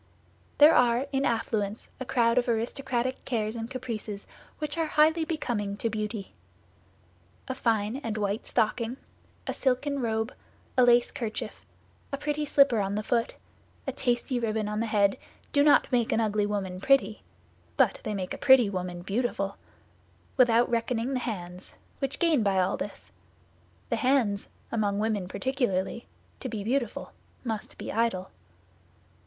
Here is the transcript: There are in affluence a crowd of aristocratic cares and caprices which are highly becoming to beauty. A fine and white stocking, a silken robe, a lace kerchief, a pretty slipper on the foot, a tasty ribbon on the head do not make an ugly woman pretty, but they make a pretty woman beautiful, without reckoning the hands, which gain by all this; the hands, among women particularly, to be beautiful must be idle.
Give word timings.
There 0.57 0.73
are 0.73 1.05
in 1.11 1.25
affluence 1.25 1.91
a 1.99 2.05
crowd 2.05 2.39
of 2.39 2.49
aristocratic 2.49 3.23
cares 3.23 3.55
and 3.55 3.69
caprices 3.69 4.25
which 4.57 4.75
are 4.75 4.87
highly 4.87 5.25
becoming 5.25 5.77
to 5.77 5.91
beauty. 5.91 6.33
A 7.47 7.53
fine 7.53 7.97
and 7.97 8.17
white 8.17 8.47
stocking, 8.47 8.97
a 9.45 9.53
silken 9.53 10.01
robe, 10.01 10.33
a 10.75 10.83
lace 10.83 11.11
kerchief, 11.11 11.63
a 12.11 12.17
pretty 12.17 12.45
slipper 12.45 12.79
on 12.79 12.95
the 12.95 13.03
foot, 13.03 13.35
a 13.85 13.91
tasty 13.91 14.39
ribbon 14.39 14.67
on 14.67 14.79
the 14.79 14.87
head 14.87 15.19
do 15.53 15.61
not 15.61 15.91
make 15.91 16.11
an 16.11 16.19
ugly 16.19 16.47
woman 16.47 16.81
pretty, 16.81 17.21
but 17.77 17.99
they 18.03 18.15
make 18.15 18.33
a 18.33 18.39
pretty 18.39 18.71
woman 18.71 19.03
beautiful, 19.03 19.55
without 20.35 20.67
reckoning 20.67 21.13
the 21.13 21.19
hands, 21.19 21.75
which 21.99 22.17
gain 22.17 22.41
by 22.41 22.59
all 22.59 22.75
this; 22.75 23.11
the 23.89 23.97
hands, 23.97 24.49
among 24.71 24.97
women 24.97 25.27
particularly, 25.27 26.07
to 26.39 26.49
be 26.49 26.63
beautiful 26.63 27.13
must 27.43 27.77
be 27.77 27.91
idle. 27.91 28.31